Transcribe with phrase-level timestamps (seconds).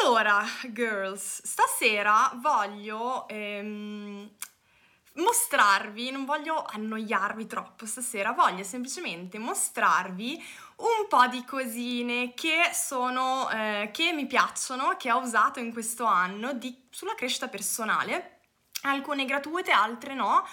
[0.00, 4.30] Allora, girls, stasera voglio ehm,
[5.14, 10.42] mostrarvi, non voglio annoiarvi troppo stasera, voglio semplicemente mostrarvi
[10.76, 16.04] un po' di cosine che sono, eh, che mi piacciono, che ho usato in questo
[16.04, 18.40] anno di, sulla crescita personale,
[18.82, 20.46] alcune gratuite, altre no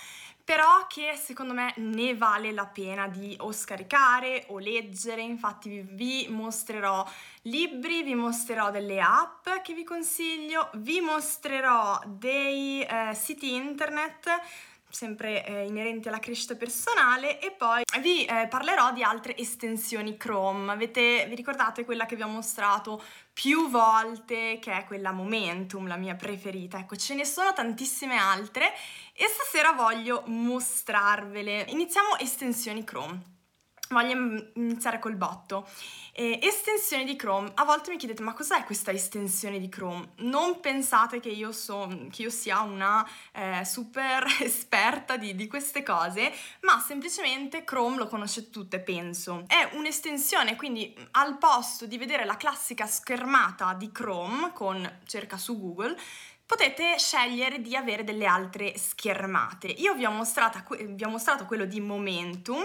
[0.46, 6.28] però che secondo me ne vale la pena di o scaricare o leggere, infatti vi,
[6.30, 7.04] mostrerò
[7.42, 14.30] libri, vi mostrerò delle app che vi consiglio, vi mostrerò dei eh, siti internet
[14.96, 20.72] sempre eh, inerenti alla crescita personale e poi vi eh, parlerò di altre estensioni Chrome.
[20.72, 25.98] Avete, vi ricordate quella che vi ho mostrato più volte, che è quella Momentum, la
[25.98, 26.80] mia preferita?
[26.80, 28.72] Ecco, ce ne sono tantissime altre
[29.12, 31.66] e stasera voglio mostrarvele.
[31.68, 33.35] Iniziamo estensioni Chrome.
[33.90, 35.68] Voglio iniziare col botto.
[36.12, 37.52] Eh, estensione di Chrome.
[37.54, 40.14] A volte mi chiedete, ma cos'è questa estensione di Chrome?
[40.18, 45.84] Non pensate che io, so, che io sia una eh, super esperta di, di, queste
[45.84, 49.44] cose, ma semplicemente Chrome lo conoscete tutte, penso.
[49.46, 55.60] È un'estensione, quindi al posto di vedere la classica schermata di Chrome con cerca su
[55.60, 55.96] Google,
[56.46, 59.68] potete scegliere di avere delle altre schermate.
[59.68, 62.64] Io vi ho, vi ho mostrato quello di Momentum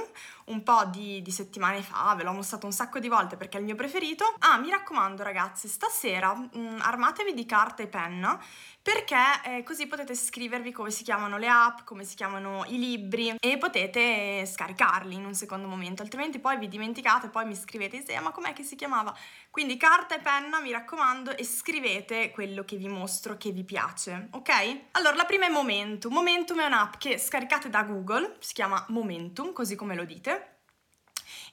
[0.50, 3.60] un po' di, di, settimane fa, ve l'ho mostrato un sacco di volte perché è
[3.60, 4.34] il mio preferito.
[4.40, 8.38] Ah, mi raccomando ragazzi, stasera mh, mm, armatevi di carta e penna
[8.82, 13.34] perché eh, così potete scrivervi come si chiamano le app, come si chiamano i libri
[13.38, 18.18] e potete scaricarli in un secondo momento, altrimenti poi vi dimenticate, poi mi scrivete, sì,
[18.20, 19.14] ma com'è che si chiamava?
[19.50, 24.28] Quindi carta e penna, mi raccomando, e scrivete quello che vi mostro che vi piace,
[24.30, 24.50] ok?
[24.92, 26.12] Allora, la prima è Momentum.
[26.12, 30.39] Momentum è un'app che scaricate da Google, si chiama Momentum, così come lo dite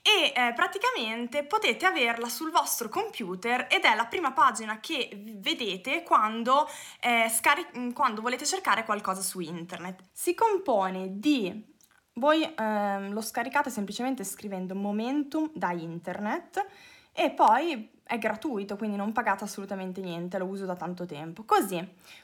[0.01, 6.03] e eh, praticamente potete averla sul vostro computer ed è la prima pagina che vedete
[6.03, 10.03] quando, eh, scaric- quando volete cercare qualcosa su internet.
[10.11, 11.75] Si compone di
[12.13, 16.65] voi ehm, lo scaricate semplicemente scrivendo Momentum da internet
[17.11, 21.43] e poi è gratuito, quindi non pagate assolutamente niente, lo uso da tanto tempo.
[21.43, 21.75] Così,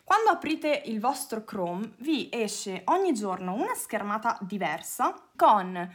[0.03, 5.91] quando aprite il vostro Chrome, vi esce ogni giorno una schermata diversa con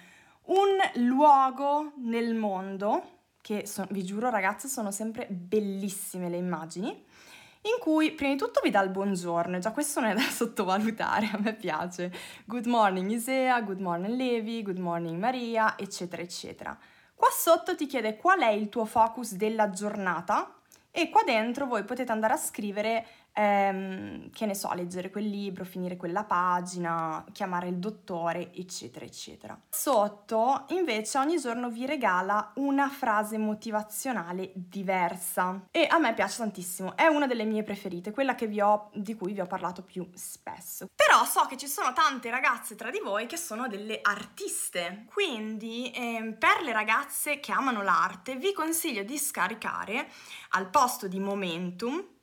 [0.48, 7.80] un luogo nel mondo, che so, vi giuro ragazze sono sempre bellissime le immagini, in
[7.80, 11.38] cui prima di tutto vi dà il buongiorno, già questo non è da sottovalutare, a
[11.38, 12.12] me piace.
[12.44, 16.78] Good morning Isea, good morning Levi, good morning Maria, eccetera, eccetera.
[17.14, 20.54] Qua sotto ti chiede qual è il tuo focus della giornata
[20.90, 23.06] e qua dentro voi potete andare a scrivere
[23.38, 29.58] ehm, che ne so, leggere quel libro, finire quella pagina, chiamare il dottore, eccetera, eccetera.
[29.70, 36.96] Sotto invece ogni giorno vi regala una frase motivazionale diversa e a me piace tantissimo,
[36.96, 40.88] è una delle mie preferite, quella ho, di cui vi ho parlato più spesso.
[40.94, 45.90] Però so che ci sono tante ragazze tra di voi che sono delle artiste, quindi
[45.92, 50.08] eh, per le ragazze che amano l'arte vi consiglio di scaricare
[50.50, 52.16] al posto di Momentum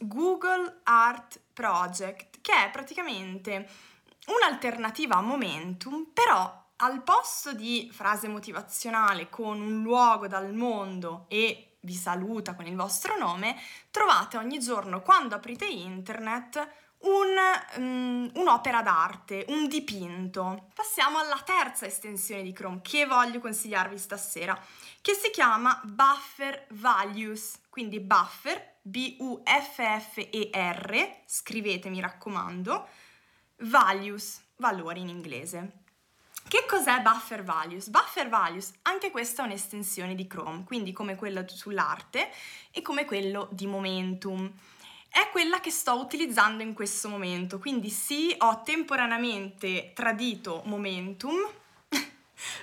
[0.00, 3.68] Google Art Project, che è praticamente
[4.26, 11.76] un'alternativa a Momentum, però al posto di frase motivazionale con un luogo dal mondo e
[11.80, 13.56] vi saluta con il vostro nome,
[13.90, 17.36] trovate ogni giorno quando aprite internet un,
[17.76, 20.68] um, un'opera d'arte, un dipinto.
[20.74, 24.58] Passiamo alla terza estensione di Chrome che voglio consigliarvi stasera,
[25.00, 29.96] che si chiama Buffer Values, quindi Buffer B-U-F-F-E-R,
[31.26, 32.88] scrivete mi raccomando,
[33.58, 35.82] values, valori in inglese.
[36.48, 37.90] Che cos'è Buffer Values?
[37.90, 42.30] Buffer Values, anche questa è un'estensione di Chrome, quindi come quella sull'arte
[42.70, 44.50] e come quello di Momentum.
[45.10, 51.36] È quella che sto utilizzando in questo momento, quindi sì, ho temporaneamente tradito Momentum,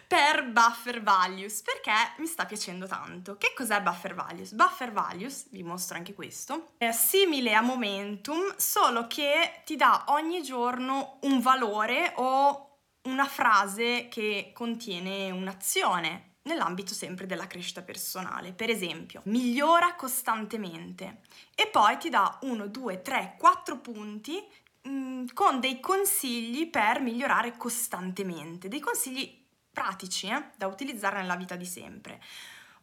[0.08, 3.38] per buffer values perché mi sta piacendo tanto.
[3.38, 4.53] Che cos'è buffer values?
[4.53, 10.42] Buffer values, vi mostro anche questo, è simile a momentum, solo che ti dà ogni
[10.44, 18.54] giorno un valore o una frase che contiene un'azione nell'ambito sempre della crescita personale.
[18.54, 21.21] Per esempio, migliora costantemente
[21.56, 24.44] e poi ti dà 1, 2, 3, 4 punti
[24.83, 29.44] mh, mm, con dei consigli per migliorare costantemente, dei consigli
[29.75, 32.22] pratici eh, da utilizzare nella vita di sempre.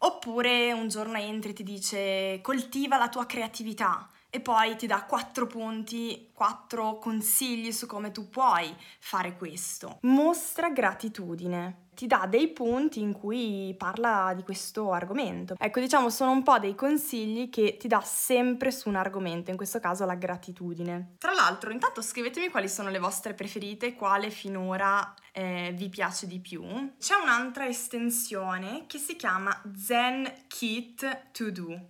[0.04, 5.04] Oppure un giorno entri e ti dice coltiva la tua creatività e poi ti dà
[5.04, 9.98] quattro punti, quattro consigli su come tu puoi fare questo.
[10.02, 11.81] Mostra gratitudine.
[11.94, 15.54] Ti dà dei punti in cui parla di questo argomento.
[15.58, 19.56] Ecco, diciamo, sono un po' dei consigli che ti dà sempre su un argomento, in
[19.56, 21.16] questo caso la gratitudine.
[21.18, 26.40] Tra l'altro, intanto scrivetemi quali sono le vostre preferite, quale finora eh, vi piace di
[26.40, 26.62] più.
[26.98, 31.80] C'è un'altra estensione che si chiama Zen Kit To Do,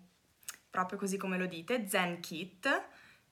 [0.68, 2.82] proprio così come lo dite, Zen Kit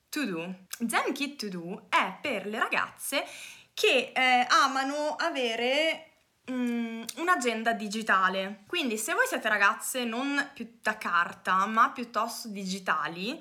[0.09, 0.55] To Do.
[0.87, 3.25] Zen Kit To Do è per le ragazze
[3.75, 6.10] che eh, amano avere
[6.51, 8.65] mm, un'agenda digitale.
[8.67, 13.41] Quindi se voi siete ragazze non più da carta, ma piuttosto digitali,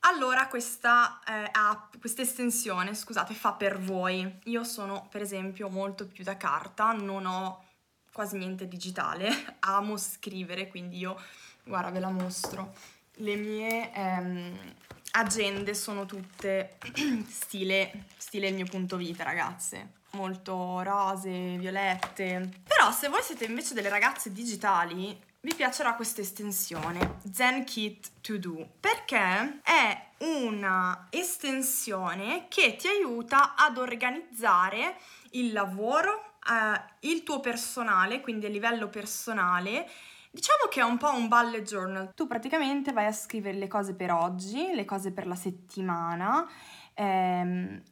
[0.00, 4.38] allora questa eh, app, questa estensione, scusate, fa per voi.
[4.44, 7.64] Io sono per esempio molto più da carta, non ho
[8.12, 11.20] quasi niente digitale, amo scrivere, quindi io,
[11.64, 12.74] guarda, ve la mostro.
[13.14, 14.74] Le mie ehm,
[15.12, 16.78] agende sono tutte
[17.28, 22.48] stile, stile il mio punto vita, ragazze molto rose, violette.
[22.66, 28.36] Però se voi siete invece delle ragazze digitali, vi piacerà questa estensione Zen Kit To
[28.36, 34.96] Do perché è una estensione che ti aiuta ad organizzare
[35.30, 39.88] il lavoro, eh, il tuo personale, quindi a livello personale.
[40.32, 42.14] Diciamo che è un po' un bullet journal.
[42.14, 46.46] Tu praticamente vai a scrivere le cose per oggi, le cose per la settimana,
[46.94, 47.82] ehm,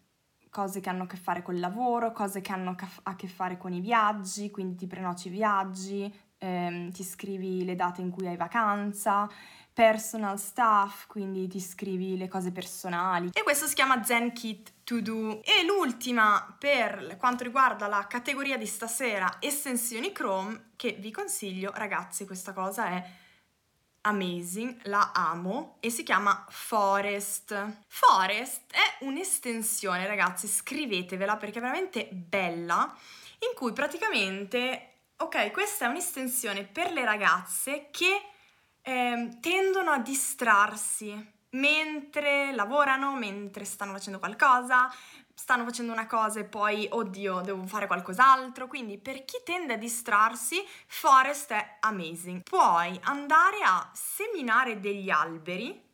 [0.49, 3.73] cose che hanno a che fare col lavoro, cose che hanno a che fare con
[3.73, 8.37] i viaggi, quindi ti prenoti i viaggi, ehm, ti scrivi le date in cui hai
[8.37, 9.29] vacanza,
[9.79, 13.31] personal stuff, quindi ti scrivi le cose personali.
[13.33, 15.41] E questo si chiama Zen Kit To Do.
[15.45, 22.27] E l'ultima per quanto riguarda la categoria di stasera estensioni Chrome, che vi consiglio, ragazzi,
[22.27, 23.09] questa cosa è
[24.01, 27.85] amazing, la amo e si chiama Forest.
[27.87, 32.93] Forest è un'estensione, ragazzi, scrivetevela perché è veramente bella,
[33.49, 38.33] in cui praticamente, ok, questa è un'estensione per le ragazze che
[38.83, 44.93] eh, tendono a distrarsi mentre lavorano, mentre stanno facendo qualcosa,
[45.35, 48.67] stanno facendo una cosa e poi, oddio, devo fare qualcos'altro.
[48.67, 52.43] Quindi per chi tende a distrarsi, Forest è amazing.
[52.43, 55.87] Puoi andare a seminare degli alberi,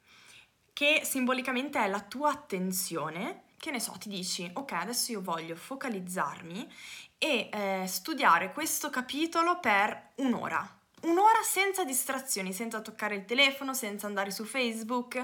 [0.72, 3.42] che simbolicamente è la tua attenzione.
[3.56, 6.70] Che ne so, ti dici, ok, adesso io voglio focalizzarmi
[7.16, 10.73] e eh, studiare questo capitolo per un'ora
[11.04, 15.22] un'ora senza distrazioni, senza toccare il telefono, senza andare su Facebook,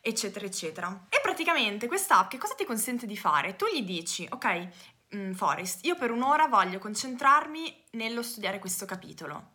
[0.00, 1.06] eccetera, eccetera.
[1.08, 3.56] E praticamente questa app che cosa ti consente di fare?
[3.56, 4.68] Tu gli dici, ok,
[5.14, 9.50] mm, Forest, io per un'ora voglio concentrarmi nello studiare questo capitolo.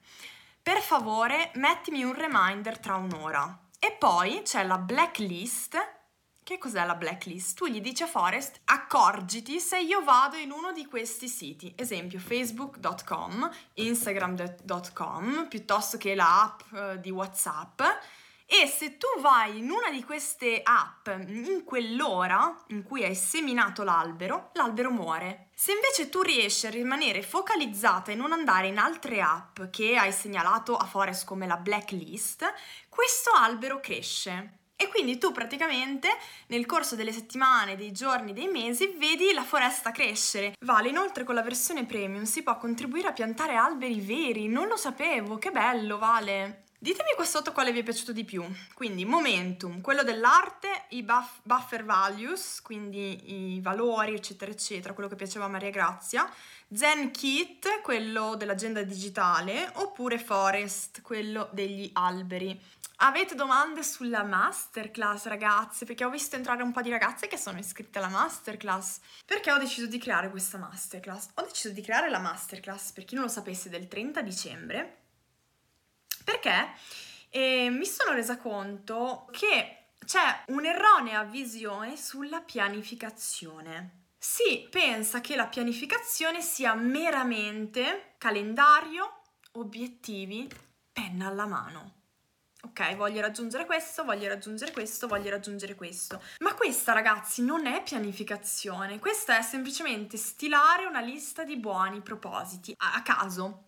[0.62, 3.66] Per favore, mettimi un reminder tra un'ora.
[3.80, 5.97] E poi c'è la blacklist
[6.48, 7.58] che cos'è la blacklist?
[7.58, 12.20] Tu gli dici a Forest, accorgiti se io vado in uno di questi siti, esempio
[12.20, 17.82] facebook.com, instagram.com, piuttosto che l'app eh, di WhatsApp,
[18.46, 23.84] e se tu vai in una di queste app in quell'ora in cui hai seminato
[23.84, 25.50] l'albero, l'albero muore.
[25.54, 30.14] Se invece tu riesci a rimanere focalizzata e non andare in altre app che hai
[30.14, 32.46] segnalato a Forest come la blacklist,
[32.88, 34.57] questo albero cresce.
[34.80, 36.08] E quindi tu praticamente
[36.48, 40.54] nel corso delle settimane, dei giorni, dei mesi vedi la foresta crescere.
[40.60, 44.78] Vale, inoltre con la versione premium si può contribuire a piantare alberi veri, non lo
[44.78, 46.66] sapevo, che bello, Vale.
[46.80, 48.46] Ditemi qua sotto quale vi è piaciuto di più.
[48.76, 55.16] Quindi momentum, quello dell'arte, i buff, buffer values, quindi i valori, eccetera, eccetera, quello che
[55.16, 56.32] piaceva a Maria Grazia.
[56.72, 62.62] Zen Kit, quello dell'agenda digitale, oppure Forest, quello degli alberi.
[63.02, 65.86] Avete domande sulla masterclass, ragazze?
[65.86, 69.00] Perché ho visto entrare un po' di ragazze che sono iscritte alla masterclass.
[69.24, 71.30] Perché ho deciso di creare questa masterclass?
[71.36, 74.98] Ho deciso di creare la masterclass, per chi non lo sapesse, del 30 dicembre,
[76.24, 76.72] perché
[77.30, 84.06] eh, mi sono resa conto che c'è un'erronea visione sulla pianificazione.
[84.18, 90.50] Si pensa che la pianificazione sia meramente calendario, obiettivi,
[90.92, 91.97] penna alla mano
[92.68, 96.22] ok, voglio raggiungere questo, voglio raggiungere questo, voglio raggiungere questo.
[96.40, 102.74] Ma questa, ragazzi, non è pianificazione, questa è semplicemente stilare una lista di buoni propositi
[102.78, 103.67] a, caso.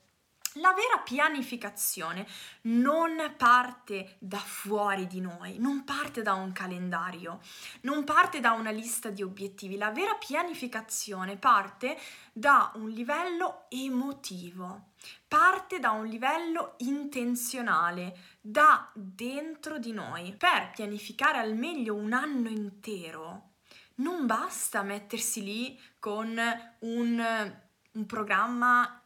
[0.53, 2.25] La vera pianificazione
[2.61, 7.39] non parte da fuori di noi, non parte da un calendario,
[7.81, 9.77] non parte da una lista di obiettivi.
[9.77, 11.95] La vera pianificazione parte
[12.33, 14.93] da un livello emotivo,
[15.27, 20.33] parte da un livello intenzionale, da dentro di noi.
[20.33, 23.49] Per pianificare al meglio un anno intero
[23.95, 26.39] non basta mettersi lì con
[26.79, 27.53] un,
[27.91, 28.98] un programma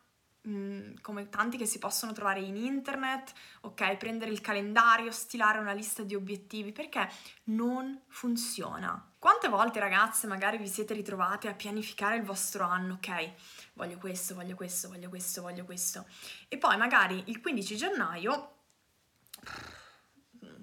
[1.01, 3.31] come tanti che si possono trovare in internet,
[3.61, 3.95] ok?
[3.95, 7.09] Prendere il calendario, stilare una lista di obiettivi, perché
[7.45, 9.11] non funziona.
[9.17, 13.31] Quante volte ragazze magari vi siete ritrovate a pianificare il vostro anno, ok?
[13.73, 16.05] Voglio questo, voglio questo, voglio questo, voglio questo.
[16.49, 18.55] E poi magari il 15 gennaio,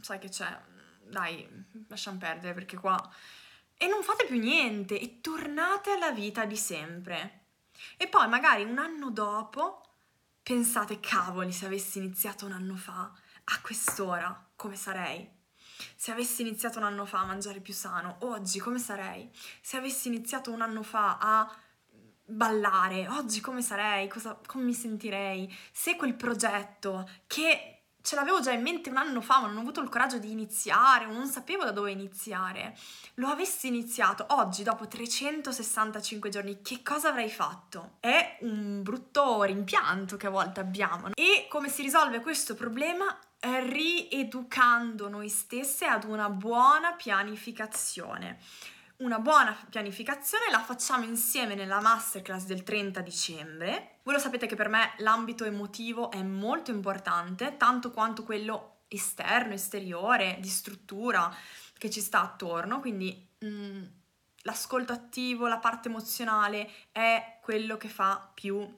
[0.02, 0.60] sai che c'è,
[1.04, 1.48] dai,
[1.88, 2.98] lasciamo perdere perché qua...
[3.82, 7.39] E non fate più niente e tornate alla vita di sempre.
[7.96, 9.82] E poi magari un anno dopo
[10.42, 13.12] pensate, cavoli, se avessi iniziato un anno fa,
[13.44, 15.38] a quest'ora, come sarei?
[15.96, 19.30] Se avessi iniziato un anno fa a mangiare più sano, oggi come sarei?
[19.60, 21.56] Se avessi iniziato un anno fa a
[22.24, 24.08] ballare, oggi come sarei?
[24.08, 25.52] Cosa, come mi sentirei?
[25.72, 29.60] Se quel progetto che ce l'avevo già in mente un anno fa, ma non ho
[29.60, 32.76] avuto il coraggio di iniziare, non sapevo da dove iniziare.
[33.14, 37.96] Lo avessi iniziato oggi, dopo 365 giorni, che cosa avrei fatto?
[38.00, 41.10] È un brutto rimpianto che a volte abbiamo.
[41.14, 43.18] E come si risolve questo problema?
[43.40, 48.38] Rieducando noi stesse ad una buona pianificazione
[49.00, 53.98] una buona pianificazione la facciamo insieme nella masterclass del 30 dicembre.
[54.02, 59.54] Voi lo sapete che per me l'ambito emotivo è molto importante, tanto quanto quello esterno,
[59.54, 61.34] esteriore, di struttura
[61.78, 63.82] che ci sta attorno, quindi mh, mm,
[64.42, 68.68] l'ascolto attivo, la parte emozionale è quello che fa più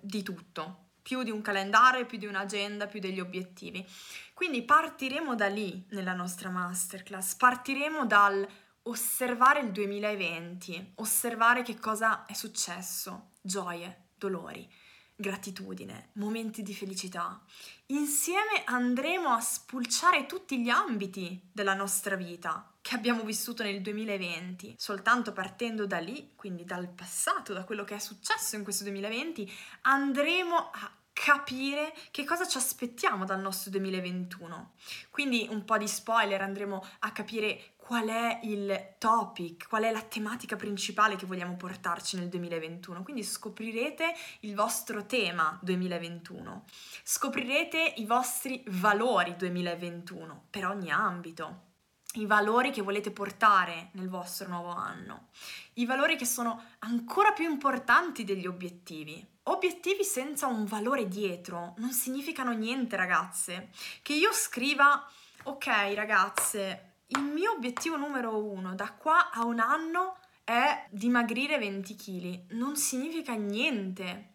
[0.00, 3.86] di tutto, più di un calendario, più di un'agenda, più degli obiettivi.
[4.32, 8.48] Quindi partiremo da lì nella nostra masterclass, partiremo dal
[8.86, 14.68] osservare il 2020, osservare che cosa è successo, gioie, dolori,
[15.16, 17.40] gratitudine, momenti di felicità.
[17.86, 24.74] Insieme andremo a spulciare tutti gli ambiti della nostra vita che abbiamo vissuto nel 2020.
[24.76, 29.50] Soltanto partendo da lì, quindi dal passato, da quello che è successo in questo 2020,
[29.82, 34.72] andremo a capire che cosa ci aspettiamo dal nostro 2021.
[35.10, 40.00] Quindi un po' di spoiler, andremo a capire qual è il topic, qual è la
[40.00, 43.02] tematica principale che vogliamo portarci nel 2021.
[43.02, 46.64] Quindi scoprirete il vostro tema 2021,
[47.02, 51.72] scoprirete i vostri valori 2021 per ogni ambito,
[52.14, 55.28] i valori che volete portare nel vostro nuovo anno,
[55.74, 59.32] i valori che sono ancora più importanti degli obiettivi.
[59.42, 63.68] Obiettivi senza un valore dietro non significano niente, ragazze.
[64.00, 65.06] Che io scriva,
[65.42, 71.94] ok, ragazze, il mio obiettivo numero uno da qua a un anno è dimagrire 20
[71.96, 72.52] kg.
[72.52, 74.32] Non significa niente.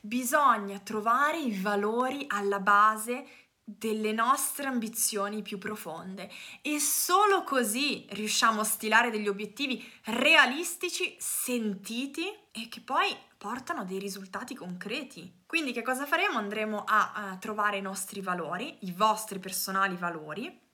[0.00, 3.26] Bisogna trovare i valori alla base
[3.62, 6.30] delle nostre ambizioni più profonde
[6.62, 13.98] e solo così riusciamo a stilare degli obiettivi realistici, sentiti e che poi portano dei
[13.98, 15.42] risultati concreti.
[15.44, 16.38] Quindi che cosa faremo?
[16.38, 20.66] Andremo a, a trovare i nostri valori, i vostri personali valori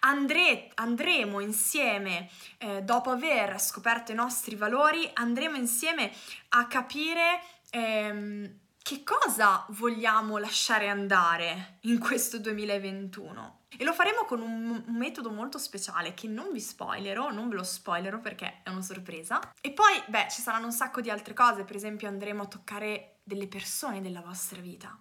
[0.00, 2.28] Andre, andremo insieme,
[2.58, 6.12] eh, dopo aver scoperto i nostri valori, andremo insieme
[6.50, 13.56] a capire ehm, che cosa vogliamo lasciare andare in questo 2021.
[13.76, 17.56] E lo faremo con un, un, metodo molto speciale che non vi spoilerò, non ve
[17.56, 19.52] lo spoilerò perché è una sorpresa.
[19.60, 23.18] E poi, beh, ci saranno un sacco di altre cose, per esempio andremo a toccare
[23.24, 24.98] delle persone della vostra vita.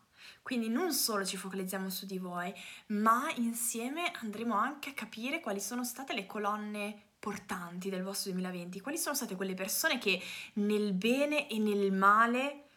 [0.48, 2.54] Quindi non solo ci focalizziamo su di voi,
[2.88, 8.80] ma insieme andremo anche a capire quali sono state le colonne portanti del vostro 2020,
[8.80, 10.22] quali sono state quelle persone che
[10.54, 12.68] nel bene e nel male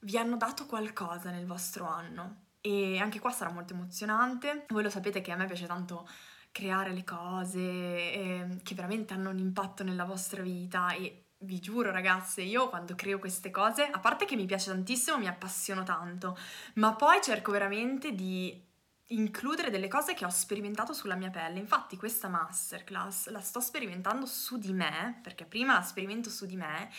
[0.00, 2.46] vi hanno dato qualcosa nel vostro anno.
[2.60, 4.66] E anche qua sarà molto emozionante.
[4.70, 6.08] Voi lo sapete che a me piace tanto
[6.50, 11.90] creare le cose eh, che veramente hanno un impatto nella vostra vita e vi giuro
[11.90, 16.36] ragazze, io quando creo queste cose, a parte che mi piace tantissimo, mi appassiono tanto,
[16.74, 18.68] ma poi cerco veramente di
[19.12, 21.58] includere delle cose che ho sperimentato sulla mia pelle.
[21.58, 26.56] Infatti questa masterclass la sto sperimentando su di me, perché prima la sperimento su di
[26.56, 26.90] me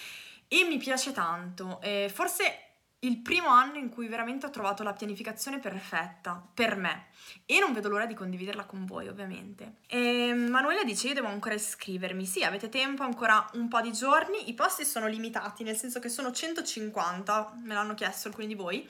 [0.48, 1.80] e mi piace tanto.
[1.82, 2.71] E forse
[3.04, 7.08] il primo anno in cui veramente ho trovato la pianificazione perfetta per me.
[7.46, 9.78] E non vedo l'ora di condividerla con voi ovviamente.
[9.88, 14.50] E Manuela dice io devo ancora iscrivermi, sì avete tempo ancora un po' di giorni,
[14.50, 18.88] i posti sono limitati nel senso che sono 150, me l'hanno chiesto alcuni di voi,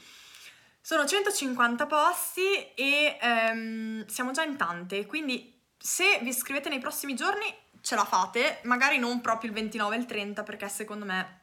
[0.82, 7.15] sono 150 posti e ehm, siamo già in tante, quindi se vi iscrivete nei prossimi
[7.15, 7.46] giorni
[7.80, 11.40] ce la fate, magari non proprio il 29 e il 30 perché secondo me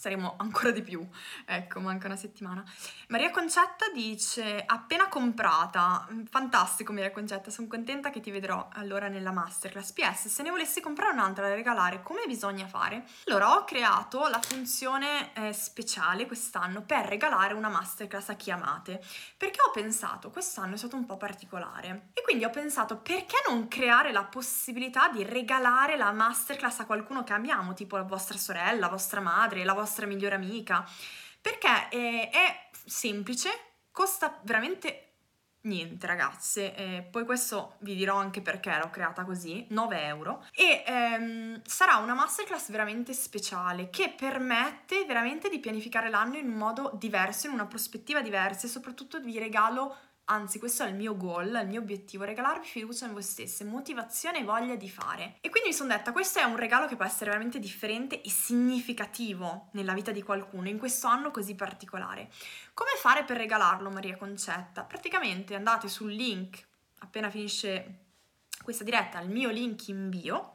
[0.00, 1.06] saremo ancora di più.
[1.44, 2.64] Ecco, manca una settimana.
[3.08, 9.30] Maria Concetta dice: Appena comprata, fantastico Maria Concetta, sono contenta che ti vedrò allora nella
[9.30, 9.92] masterclass.
[9.92, 13.04] PS, se ne volessi comprare un'altra da regalare, come bisogna fare?
[13.26, 19.04] Allora, ho creato la funzione eh, speciale quest'anno per regalare una masterclass a chi amate,
[19.36, 23.68] perché ho pensato, quest'anno è stato un po' particolare, e quindi ho pensato perché non
[23.68, 28.80] creare la possibilità di regalare la masterclass a qualcuno che amiamo, tipo la vostra sorella,
[28.80, 30.88] la vostra madre, la vostra vostra migliore amica,
[31.40, 33.50] perché è, è semplice,
[33.90, 35.06] costa veramente
[35.62, 40.84] niente ragazze, eh, poi questo vi dirò anche perché l'ho creata così, 9 euro, e
[40.86, 46.92] ehm, sarà una masterclass veramente speciale che permette veramente di pianificare l'anno in un modo
[46.94, 48.66] diverso, in una prospettiva diversa.
[48.66, 49.96] E soprattutto vi regalo
[50.32, 54.38] Anzi, questo è il mio goal, il mio obiettivo, regalarvi fiducia in voi stesse, motivazione
[54.38, 55.38] e voglia di fare.
[55.40, 58.30] E quindi mi sono detta, questo è un regalo che può essere veramente differente e
[58.30, 62.30] significativo nella vita di qualcuno in questo anno così particolare.
[62.74, 64.84] Come fare per regalarlo, Maria Concetta?
[64.84, 66.64] Praticamente andate sul link,
[67.00, 68.04] appena finisce
[68.62, 70.54] questa diretta, il mio link in bio.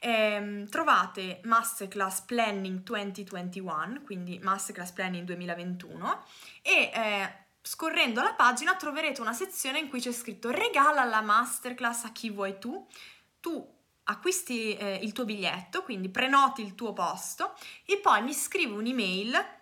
[0.00, 6.24] Eh, trovate Masterclass Planning 2021, quindi Masterclass Planning 2021
[6.62, 12.04] e eh, Scorrendo la pagina troverete una sezione in cui c'è scritto regala la masterclass
[12.04, 12.86] a chi vuoi tu.
[13.40, 18.72] Tu acquisti eh, il tuo biglietto, quindi prenoti il tuo posto e poi mi scrivi
[18.72, 19.56] un'email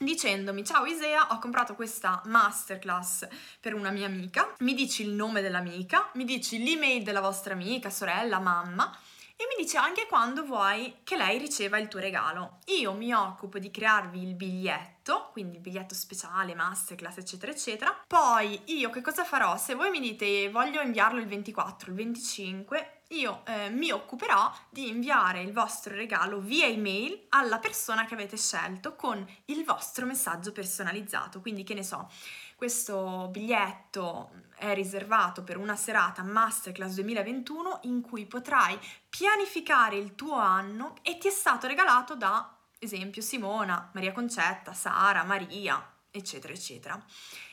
[0.00, 3.26] dicendomi ciao Isea ho comprato questa masterclass
[3.60, 7.88] per una mia amica, mi dici il nome dell'amica, mi dici l'email della vostra amica,
[7.88, 8.94] sorella, mamma
[9.40, 12.58] e mi dice anche quando vuoi che lei riceva il tuo regalo.
[12.80, 18.02] Io mi occupo di crearvi il biglietto, quindi il biglietto speciale, masterclass, eccetera, eccetera.
[18.04, 19.56] Poi io che cosa farò?
[19.56, 24.88] Se voi mi dite voglio inviarlo il 24, il 25, io eh, mi occuperò di
[24.88, 30.50] inviare il vostro regalo via email alla persona che avete scelto con il vostro messaggio
[30.50, 31.40] personalizzato.
[31.40, 32.10] Quindi che ne so,
[32.56, 40.34] questo biglietto è riservato per una serata Masterclass 2021 in cui potrai pianificare il tuo
[40.34, 47.02] anno e ti è stato regalato da, esempio, Simona, Maria Concetta, Sara, Maria, eccetera, eccetera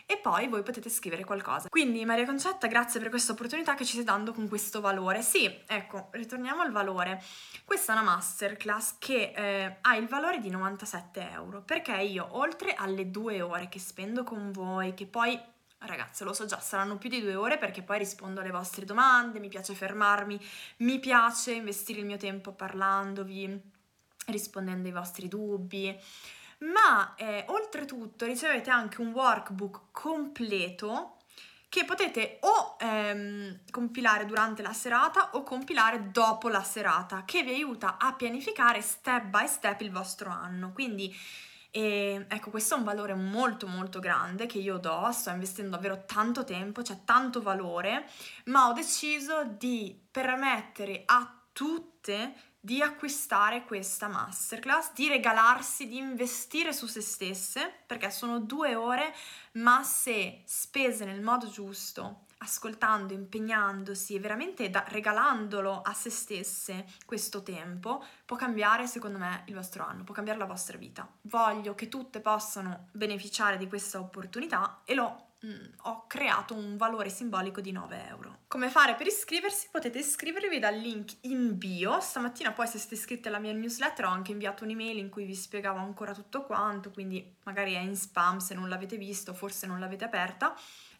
[0.07, 1.67] e poi voi potete scrivere qualcosa.
[1.69, 5.21] Quindi Maria Concetta, grazie per questa opportunità che ci stai dando con questo valore.
[5.21, 7.21] Sì, ecco, ritorniamo al valore.
[7.63, 12.73] Questa è una masterclass che eh, ha il valore di 97 euro perché io oltre
[12.73, 15.39] alle due ore che spendo con voi, che poi
[15.79, 19.39] Ragazze, lo so già, saranno più di due ore perché poi rispondo alle vostre domande,
[19.39, 20.39] mi piace fermarmi,
[20.77, 23.61] mi piace investire il mio tempo parlandovi,
[24.27, 25.99] rispondendo ai vostri dubbi
[26.57, 31.17] ma eh, oltretutto ricevete anche un workbook completo
[31.67, 37.51] che potete o ehm, compilare durante la serata o compilare dopo la serata, che vi
[37.51, 40.71] aiuta a pianificare step by step il vostro anno.
[40.71, 41.13] Quindi
[41.75, 46.05] e ecco, questo è un valore molto molto grande che io do, sto investendo davvero
[46.05, 48.07] tanto tempo, c'è tanto valore,
[48.45, 56.71] ma ho deciso di permettere a tutte di acquistare questa masterclass, di regalarsi, di investire
[56.71, 59.13] su se stesse, perché sono due ore,
[59.55, 66.85] ma se spese nel modo giusto, ascoltando, impegnandosi e veramente da, regalandolo a se stesse
[67.05, 71.07] questo tempo, può cambiare secondo me il vostro anno, può cambiare la vostra vita.
[71.21, 77.09] Voglio che tutte possano beneficiare di questa opportunità e lo Mm, ho creato un valore
[77.09, 78.39] simbolico di 9 euro.
[78.47, 79.67] Come fare per iscriversi?
[79.69, 81.99] Potete iscrivervi dal link in bio.
[81.99, 85.35] Stamattina poi se siete iscritti alla mia newsletter ho anche inviato un'email in cui vi
[85.35, 89.79] spiegavo ancora tutto quanto, quindi magari è in spam se non l'avete visto, forse non
[89.79, 90.55] l'avete aperta,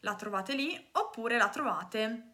[0.05, 2.33] la trovate lì oppure la trovate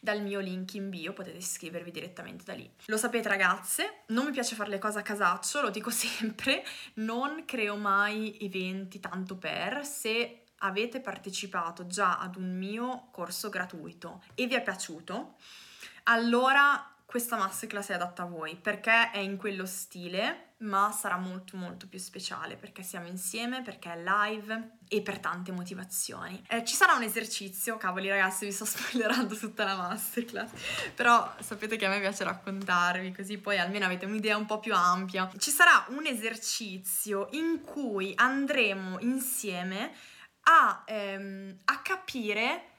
[0.00, 2.70] dal mio link in bio, potete iscrivervi direttamente da lì.
[2.86, 6.62] Lo sapete ragazze, non mi piace fare le cose a casaccio, lo dico sempre,
[6.94, 14.22] non creo mai eventi tanto per, se avete partecipato già ad un mio corso gratuito
[14.34, 15.36] e vi è piaciuto,
[16.04, 21.56] allora questa masterclass è adatta a voi perché è in quello stile, ma sarà molto
[21.56, 26.42] molto più speciale perché siamo insieme, perché è live e per tante motivazioni.
[26.48, 30.50] Eh, ci sarà un esercizio, cavoli ragazzi, vi sto spoilerando tutta la masterclass,
[30.96, 34.74] però sapete che a me piace raccontarvi così poi almeno avete un'idea un po' più
[34.74, 35.30] ampia.
[35.38, 39.92] Ci sarà un esercizio in cui andremo insieme
[40.46, 42.70] a, ehm, a capire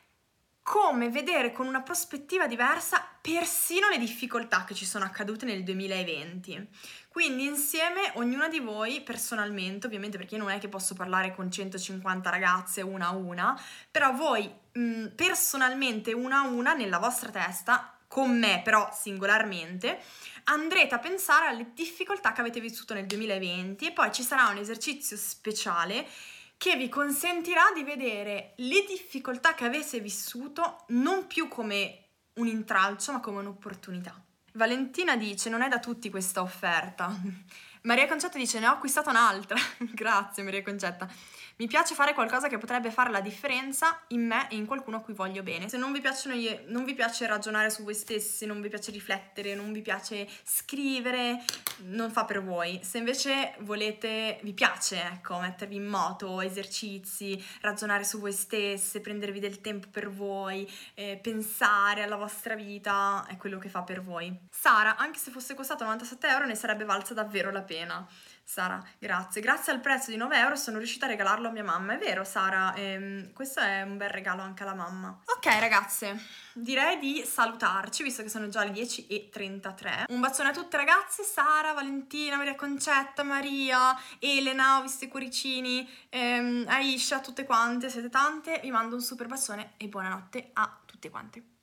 [0.65, 6.69] come vedere con una prospettiva diversa persino le difficoltà che ci sono accadute nel 2020.
[7.07, 11.51] Quindi insieme ognuna di voi personalmente, ovviamente perché io non è che posso parlare con
[11.51, 17.95] 150 ragazze una a una, però voi mh, personalmente una a una nella vostra testa
[18.07, 19.99] con me però singolarmente,
[20.45, 24.57] andrete a pensare alle difficoltà che avete vissuto nel 2020 e poi ci sarà un
[24.57, 26.07] esercizio speciale
[26.57, 33.11] che vi consentirà di vedere le difficoltà che avete vissuto non più come un intralcio,
[33.11, 34.19] ma come un'opportunità.
[34.53, 37.13] Valentina dice: Non è da tutti questa offerta.
[37.83, 39.57] Maria Concetta dice: Ne ho acquistata un'altra.
[39.93, 41.09] Grazie, Maria Concetta.
[41.57, 44.99] Mi piace fare qualcosa che potrebbe fare la differenza in me e in qualcuno a
[44.99, 45.69] cui voglio bene.
[45.69, 46.35] Se non vi, piacciono,
[46.67, 51.41] non vi piace ragionare su voi stessi, non vi piace riflettere, non vi piace scrivere,
[51.85, 52.81] non fa per voi.
[52.83, 59.39] Se invece volete, vi piace, ecco, mettervi in moto, esercizi, ragionare su voi stesse, prendervi
[59.39, 64.37] del tempo per voi, eh, pensare alla vostra vita, è quello che fa per voi.
[64.49, 68.05] Sara, anche se fosse costato 97 euro, ne sarebbe valsa davvero la pena.
[68.47, 69.41] Sara, grazie.
[69.41, 71.95] Grazie al prezzo di 9 euro sono riuscita a regalarlo a mia mamma.
[71.95, 75.19] È vero, Sara, ehm, questo è un bel regalo anche alla mamma.
[75.35, 76.15] Ok, ragazze,
[76.53, 80.05] direi di salutarci, visto che sono già le 10.33.
[80.09, 81.23] Un bacione a tutte, ragazze.
[81.23, 88.09] Sara, Valentina, Maria Concetta, Maria, Elena, ho visto i cuoricini, ehm, Aisha, tutte quante, siete
[88.09, 88.59] tante.
[88.61, 91.54] Vi mando un super bacione e buonanotte a tutte quante.